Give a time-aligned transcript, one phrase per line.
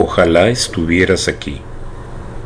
[0.00, 1.60] Ojalá estuvieras aquí.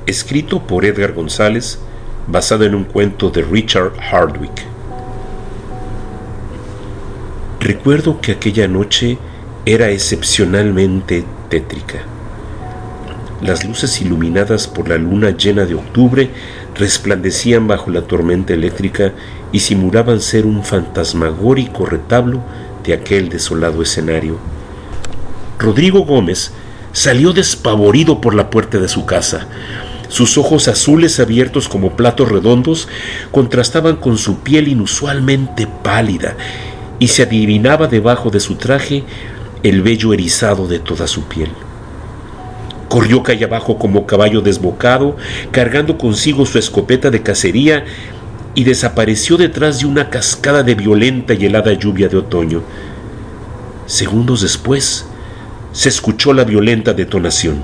[0.07, 1.79] Escrito por Edgar González,
[2.27, 4.65] basado en un cuento de Richard Hardwick.
[7.61, 9.19] Recuerdo que aquella noche
[9.67, 11.99] era excepcionalmente tétrica.
[13.43, 16.31] Las luces iluminadas por la luna llena de octubre
[16.75, 19.13] resplandecían bajo la tormenta eléctrica
[19.53, 22.41] y simulaban ser un fantasmagórico retablo
[22.83, 24.39] de aquel desolado escenario.
[25.59, 26.51] Rodrigo Gómez
[26.93, 29.47] salió despavorido por la puerta de su casa.
[30.09, 32.89] Sus ojos azules abiertos como platos redondos
[33.31, 36.37] contrastaban con su piel inusualmente pálida
[36.99, 39.05] y se adivinaba debajo de su traje
[39.63, 41.51] el vello erizado de toda su piel.
[42.89, 45.17] Corrió calle abajo como caballo desbocado,
[45.51, 47.85] cargando consigo su escopeta de cacería,
[48.55, 52.63] y desapareció detrás de una cascada de violenta y helada lluvia de otoño.
[53.87, 55.07] Segundos después,
[55.73, 57.63] se escuchó la violenta detonación.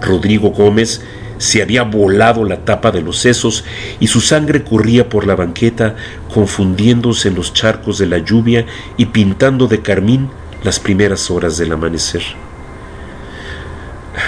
[0.00, 1.02] Rodrigo Gómez
[1.38, 3.64] se había volado la tapa de los sesos
[4.00, 5.96] y su sangre corría por la banqueta,
[6.32, 10.30] confundiéndose en los charcos de la lluvia y pintando de carmín
[10.62, 12.22] las primeras horas del amanecer.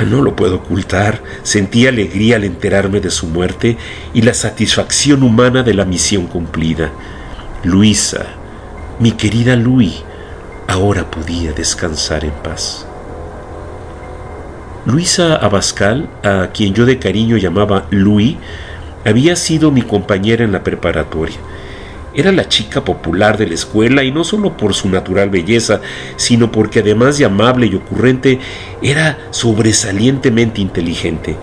[0.09, 3.79] No lo puedo ocultar, sentí alegría al enterarme de su muerte
[4.13, 6.91] y la satisfacción humana de la misión cumplida.
[7.63, 8.27] Luisa,
[8.99, 10.03] mi querida Luis,
[10.67, 12.87] ahora podía descansar en paz.
[14.85, 18.37] Luisa Abascal, a quien yo de cariño llamaba Louis,
[19.05, 21.37] había sido mi compañera en la preparatoria.
[22.15, 25.81] Era la chica popular de la escuela y no solo por su natural belleza,
[26.17, 28.39] sino porque además de amable y ocurrente,
[28.81, 31.37] era sobresalientemente inteligente.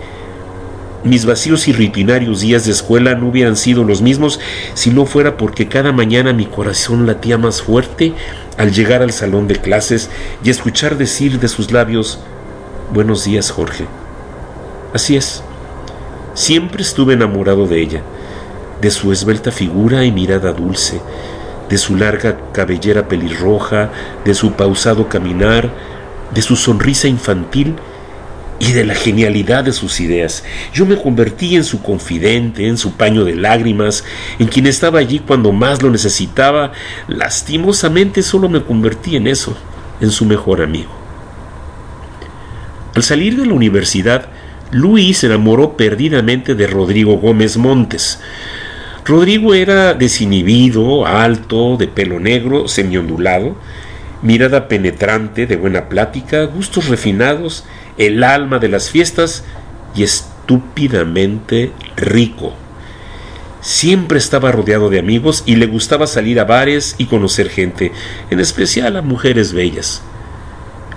[1.04, 4.40] Mis vacíos y rutinarios días de escuela no hubieran sido los mismos
[4.72, 8.14] si no fuera porque cada mañana mi corazón latía más fuerte
[8.56, 10.10] al llegar al salón de clases
[10.42, 12.20] y escuchar decir de sus labios
[12.92, 13.86] Buenos días, Jorge.
[14.92, 15.42] Así es.
[16.34, 18.02] Siempre estuve enamorado de ella
[18.84, 21.00] de su esbelta figura y mirada dulce,
[21.70, 23.90] de su larga cabellera pelirroja,
[24.26, 25.70] de su pausado caminar,
[26.34, 27.76] de su sonrisa infantil
[28.66, 30.44] y de la genialidad de sus ideas.
[30.72, 34.04] Yo me convertí en su confidente, en su paño de lágrimas,
[34.38, 36.72] en quien estaba allí cuando más lo necesitaba.
[37.08, 39.56] Lastimosamente solo me convertí en eso,
[40.00, 40.90] en su mejor amigo.
[42.94, 44.28] Al salir de la universidad,
[44.70, 48.20] Luis se enamoró perdidamente de Rodrigo Gómez Montes,
[49.04, 53.54] Rodrigo era desinhibido, alto, de pelo negro, semiondulado,
[54.22, 57.64] mirada penetrante, de buena plática, gustos refinados,
[57.98, 59.44] el alma de las fiestas
[59.94, 62.54] y estúpidamente rico.
[63.60, 67.92] Siempre estaba rodeado de amigos y le gustaba salir a bares y conocer gente,
[68.30, 70.02] en especial a mujeres bellas.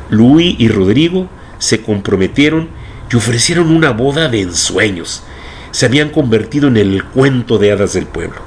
[0.09, 2.69] Luis y Rodrigo se comprometieron
[3.11, 5.23] y ofrecieron una boda de ensueños
[5.71, 8.37] se habían convertido en el cuento de hadas del pueblo,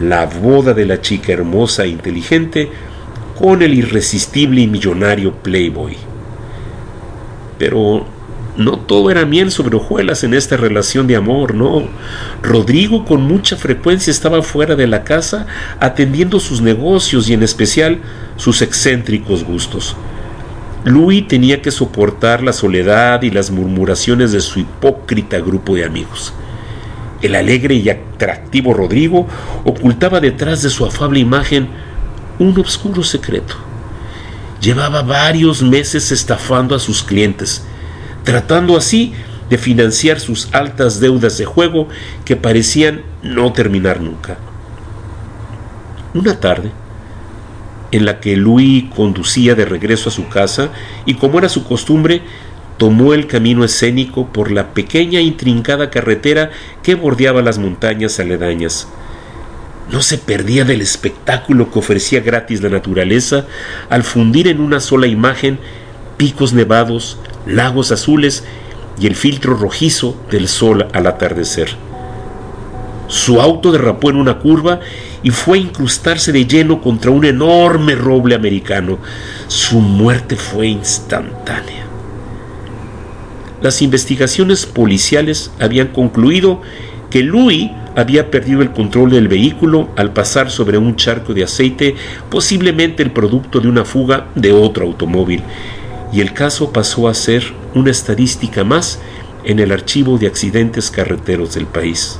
[0.00, 2.68] la boda de la chica hermosa e inteligente
[3.38, 5.96] con el irresistible y millonario Playboy.
[7.58, 8.06] Pero
[8.56, 11.88] no todo era miel sobre hojuelas en esta relación de amor, no.
[12.42, 15.46] Rodrigo con mucha frecuencia estaba fuera de la casa
[15.80, 18.00] atendiendo sus negocios y en especial
[18.36, 19.96] sus excéntricos gustos.
[20.84, 26.34] Louis tenía que soportar la soledad y las murmuraciones de su hipócrita grupo de amigos.
[27.22, 29.26] El alegre y atractivo Rodrigo
[29.64, 31.68] ocultaba detrás de su afable imagen
[32.38, 33.56] un oscuro secreto.
[34.64, 37.62] Llevaba varios meses estafando a sus clientes,
[38.22, 39.12] tratando así
[39.50, 41.88] de financiar sus altas deudas de juego
[42.24, 44.38] que parecían no terminar nunca.
[46.14, 46.70] Una tarde,
[47.92, 50.70] en la que Louis conducía de regreso a su casa
[51.04, 52.22] y como era su costumbre,
[52.78, 56.52] tomó el camino escénico por la pequeña intrincada carretera
[56.82, 58.88] que bordeaba las montañas aledañas.
[59.90, 63.46] No se perdía del espectáculo que ofrecía gratis la naturaleza
[63.90, 65.58] al fundir en una sola imagen
[66.16, 68.44] picos nevados, lagos azules
[68.98, 71.68] y el filtro rojizo del sol al atardecer.
[73.08, 74.80] Su auto derrapó en una curva
[75.22, 78.98] y fue a incrustarse de lleno contra un enorme roble americano.
[79.48, 81.84] Su muerte fue instantánea.
[83.60, 86.60] Las investigaciones policiales habían concluido
[87.10, 91.94] que Louis había perdido el control del vehículo al pasar sobre un charco de aceite,
[92.30, 95.42] posiblemente el producto de una fuga de otro automóvil,
[96.12, 97.44] y el caso pasó a ser
[97.74, 99.00] una estadística más
[99.44, 102.18] en el archivo de accidentes carreteros del país.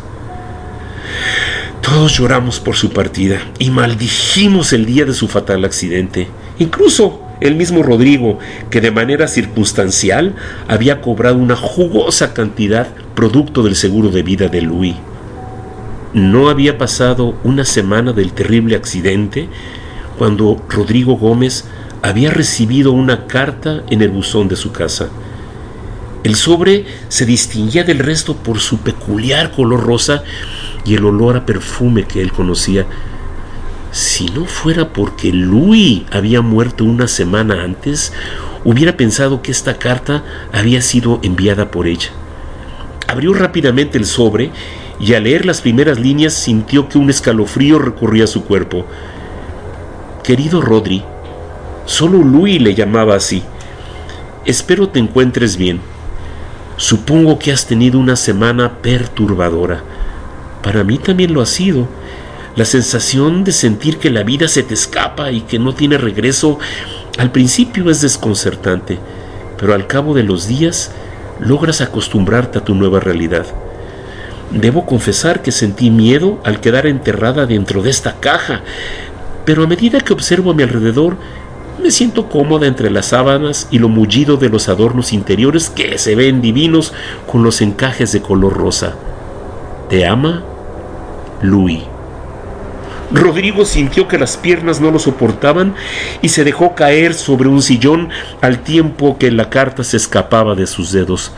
[1.80, 6.28] Todos lloramos por su partida y maldijimos el día de su fatal accidente.
[6.58, 8.38] Incluso el mismo Rodrigo,
[8.70, 10.34] que de manera circunstancial
[10.66, 14.94] había cobrado una jugosa cantidad producto del seguro de vida de Luis.
[16.14, 19.48] No había pasado una semana del terrible accidente
[20.16, 21.64] cuando Rodrigo Gómez
[22.02, 25.08] había recibido una carta en el buzón de su casa.
[26.22, 30.22] El sobre se distinguía del resto por su peculiar color rosa
[30.84, 32.86] y el olor a perfume que él conocía.
[33.90, 38.12] Si no fuera porque Louis había muerto una semana antes,
[38.62, 40.22] hubiera pensado que esta carta
[40.52, 42.10] había sido enviada por ella.
[43.08, 44.52] Abrió rápidamente el sobre
[45.00, 48.86] y al leer las primeras líneas sintió que un escalofrío recorría su cuerpo.
[50.22, 51.02] Querido Rodri,
[51.86, 53.42] solo Louis le llamaba así.
[54.44, 55.80] Espero te encuentres bien.
[56.76, 59.82] Supongo que has tenido una semana perturbadora.
[60.62, 61.88] Para mí también lo ha sido.
[62.56, 66.58] La sensación de sentir que la vida se te escapa y que no tiene regreso
[67.18, 68.98] al principio es desconcertante,
[69.58, 70.92] pero al cabo de los días
[71.40, 73.46] logras acostumbrarte a tu nueva realidad.
[74.50, 78.62] Debo confesar que sentí miedo al quedar enterrada dentro de esta caja,
[79.44, 81.16] pero a medida que observo a mi alrededor,
[81.82, 86.14] me siento cómoda entre las sábanas y lo mullido de los adornos interiores que se
[86.14, 86.94] ven divinos
[87.30, 88.94] con los encajes de color rosa.
[89.90, 90.42] Te ama
[91.42, 91.82] Louis.
[93.12, 95.74] Rodrigo sintió que las piernas no lo soportaban
[96.22, 98.08] y se dejó caer sobre un sillón
[98.40, 101.32] al tiempo que la carta se escapaba de sus dedos.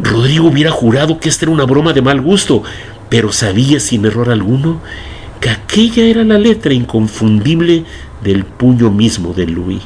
[0.00, 2.62] Rodrigo hubiera jurado que esta era una broma de mal gusto,
[3.08, 4.80] pero sabía sin error alguno
[5.40, 7.84] que aquella era la letra inconfundible
[8.22, 9.82] del puño mismo de Louis.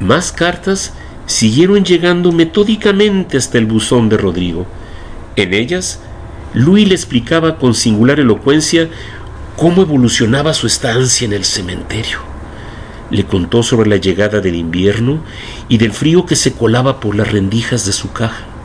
[0.00, 0.92] Más cartas
[1.26, 4.66] siguieron llegando metódicamente hasta el buzón de Rodrigo.
[5.34, 6.00] En ellas
[6.54, 8.88] Louis le explicaba con singular elocuencia
[9.56, 12.20] cómo evolucionaba su estancia en el cementerio.
[13.10, 15.20] Le contó sobre la llegada del invierno
[15.68, 18.57] y del frío que se colaba por las rendijas de su caja.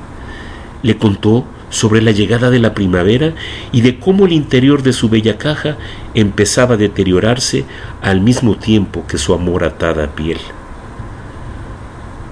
[0.84, 3.34] Le contó sobre la llegada de la primavera
[3.72, 5.78] y de cómo el interior de su bella caja
[6.14, 7.66] empezaba a deteriorarse
[8.02, 10.38] al mismo tiempo que su amor atada piel.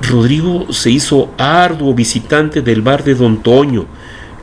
[0.08, 3.86] Rodrigo se hizo arduo visitante del bar de Don Toño,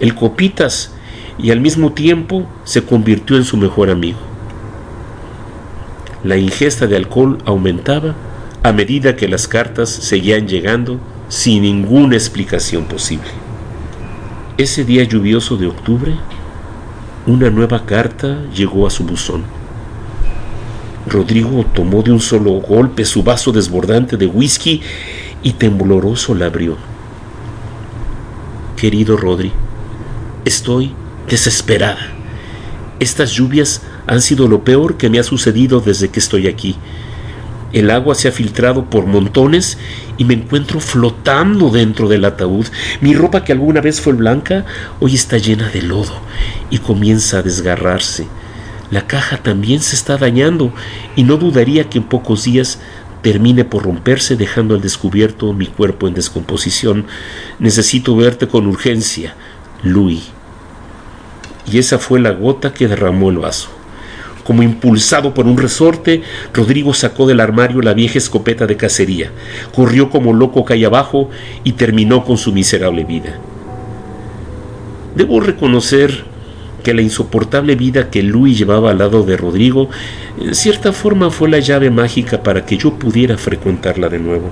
[0.00, 0.92] el Copitas,
[1.38, 4.18] y al mismo tiempo se convirtió en su mejor amigo.
[6.24, 8.14] La ingesta de alcohol aumentaba
[8.64, 13.47] a medida que las cartas seguían llegando sin ninguna explicación posible.
[14.58, 16.16] Ese día lluvioso de octubre,
[17.28, 19.44] una nueva carta llegó a su buzón.
[21.06, 24.82] Rodrigo tomó de un solo golpe su vaso desbordante de whisky
[25.44, 26.76] y tembloroso la abrió.
[28.76, 29.52] Querido Rodri,
[30.44, 30.92] estoy
[31.28, 32.08] desesperada.
[32.98, 36.74] Estas lluvias han sido lo peor que me ha sucedido desde que estoy aquí.
[37.72, 39.78] El agua se ha filtrado por montones
[40.16, 42.66] y me encuentro flotando dentro del ataúd.
[43.00, 44.64] Mi ropa que alguna vez fue blanca
[45.00, 46.20] hoy está llena de lodo
[46.70, 48.26] y comienza a desgarrarse.
[48.90, 50.72] La caja también se está dañando
[51.14, 52.78] y no dudaría que en pocos días
[53.22, 57.06] termine por romperse dejando al descubierto mi cuerpo en descomposición.
[57.58, 59.34] Necesito verte con urgencia,
[59.82, 60.30] Louis
[61.70, 63.68] y esa fue la gota que derramó el vaso.
[64.48, 66.22] Como impulsado por un resorte,
[66.54, 69.30] Rodrigo sacó del armario la vieja escopeta de cacería,
[69.74, 71.28] corrió como loco calle abajo
[71.64, 73.38] y terminó con su miserable vida.
[75.14, 76.24] Debo reconocer
[76.82, 79.90] que la insoportable vida que Luis llevaba al lado de Rodrigo,
[80.40, 84.48] en cierta forma fue la llave mágica para que yo pudiera frecuentarla de nuevo.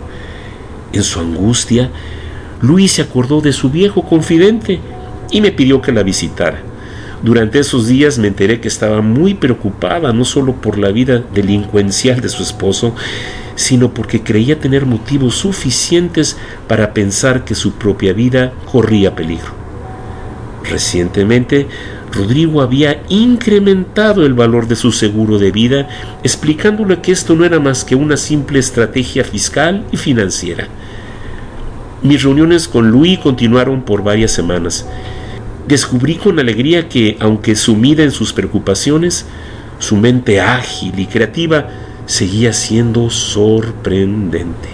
[0.92, 1.88] En su angustia,
[2.60, 4.78] Luis se acordó de su viejo confidente
[5.30, 6.75] y me pidió que la visitara.
[7.23, 12.20] Durante esos días me enteré que estaba muy preocupada no solo por la vida delincuencial
[12.20, 12.94] de su esposo,
[13.54, 16.37] sino porque creía tener motivos suficientes
[16.68, 19.54] para pensar que su propia vida corría peligro.
[20.70, 21.66] Recientemente,
[22.12, 25.88] Rodrigo había incrementado el valor de su seguro de vida,
[26.23, 30.68] explicándole que esto no era más que una simple estrategia fiscal y financiera.
[32.02, 34.87] Mis reuniones con Louis continuaron por varias semanas
[35.66, 39.26] descubrí con alegría que, aunque sumida en sus preocupaciones,
[39.78, 41.68] su mente ágil y creativa
[42.06, 44.68] seguía siendo sorprendente.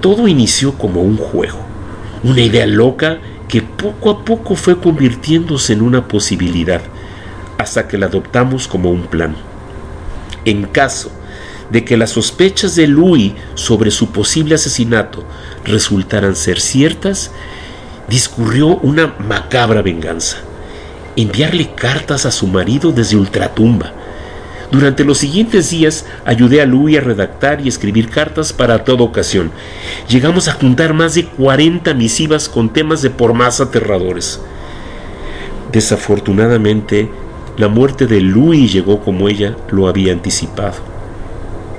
[0.00, 1.58] Todo inició como un juego,
[2.24, 6.82] una idea loca que poco a poco fue convirtiéndose en una posibilidad,
[7.56, 9.36] hasta que la adoptamos como un plan.
[10.44, 11.10] En caso
[11.70, 15.24] de que las sospechas de Louis sobre su posible asesinato
[15.64, 17.30] resultaran ser ciertas,
[18.08, 20.38] discurrió una macabra venganza.
[21.16, 23.92] Enviarle cartas a su marido desde ultratumba.
[24.70, 29.50] Durante los siguientes días ayudé a Louis a redactar y escribir cartas para toda ocasión.
[30.08, 34.40] Llegamos a juntar más de 40 misivas con temas de por más aterradores.
[35.72, 37.10] Desafortunadamente,
[37.56, 40.76] la muerte de Louis llegó como ella lo había anticipado.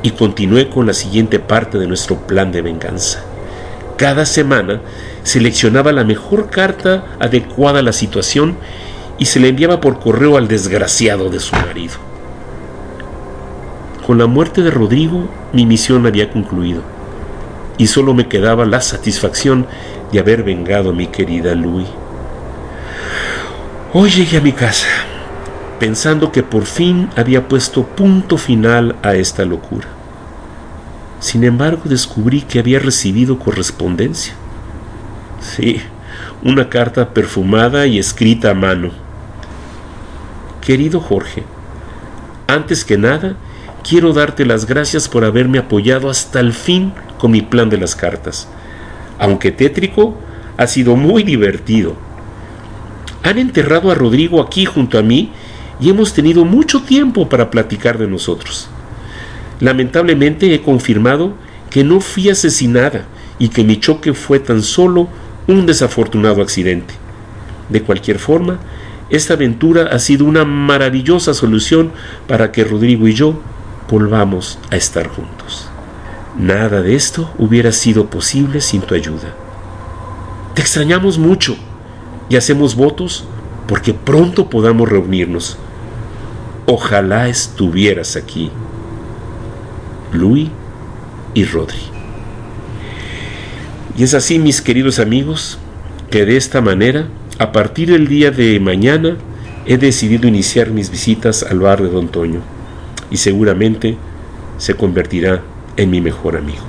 [0.01, 3.23] Y continué con la siguiente parte de nuestro plan de venganza.
[3.97, 4.81] Cada semana
[5.23, 8.57] seleccionaba la mejor carta adecuada a la situación
[9.17, 11.95] y se le enviaba por correo al desgraciado de su marido.
[14.05, 16.81] Con la muerte de Rodrigo mi misión había concluido
[17.77, 19.67] y solo me quedaba la satisfacción
[20.11, 21.87] de haber vengado a mi querida Louis.
[23.93, 24.87] Hoy llegué a mi casa
[25.79, 29.87] pensando que por fin había puesto punto final a esta locura.
[31.19, 34.33] Sin embargo, descubrí que había recibido correspondencia.
[35.39, 35.81] Sí,
[36.43, 38.91] una carta perfumada y escrita a mano.
[40.61, 41.43] Querido Jorge,
[42.47, 43.35] antes que nada,
[43.87, 47.95] quiero darte las gracias por haberme apoyado hasta el fin con mi plan de las
[47.95, 48.47] cartas.
[49.17, 50.17] Aunque tétrico,
[50.57, 51.95] ha sido muy divertido.
[53.23, 55.31] Han enterrado a Rodrigo aquí junto a mí
[55.79, 58.69] y hemos tenido mucho tiempo para platicar de nosotros.
[59.59, 61.33] Lamentablemente he confirmado
[61.69, 63.05] que no fui asesinada
[63.39, 65.07] y que mi choque fue tan solo
[65.49, 66.93] un desafortunado accidente.
[67.69, 68.59] De cualquier forma,
[69.09, 71.91] esta aventura ha sido una maravillosa solución
[72.27, 73.41] para que Rodrigo y yo
[73.89, 75.67] volvamos a estar juntos.
[76.37, 79.33] Nada de esto hubiera sido posible sin tu ayuda.
[80.53, 81.57] Te extrañamos mucho
[82.29, 83.25] y hacemos votos
[83.67, 85.57] porque pronto podamos reunirnos.
[86.67, 88.51] Ojalá estuvieras aquí.
[90.13, 90.49] Luis
[91.33, 91.98] y Rodri.
[93.99, 95.59] Y es así, mis queridos amigos,
[96.09, 99.17] que de esta manera, a partir del día de mañana,
[99.65, 102.39] he decidido iniciar mis visitas al bar de Don Toño
[103.11, 103.97] y seguramente
[104.57, 105.41] se convertirá
[105.75, 106.63] en mi mejor amigo.